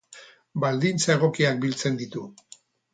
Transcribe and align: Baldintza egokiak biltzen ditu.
Baldintza 0.63 1.13
egokiak 1.19 1.63
biltzen 1.67 2.05
ditu. 2.05 2.29